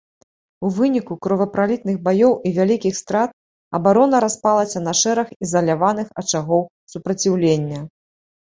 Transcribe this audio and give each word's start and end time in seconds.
У 0.67 0.69
выніку 0.77 1.13
кровапралітных 1.25 1.99
баёў 2.07 2.33
і 2.49 2.53
вялікіх 2.57 2.97
страт 3.01 3.35
абарона 3.81 4.23
распалася 4.27 4.79
на 4.87 4.93
шэраг 5.03 5.27
ізаляваных 5.49 6.07
ачагоў 6.23 6.63
супраціўлення. 6.95 7.79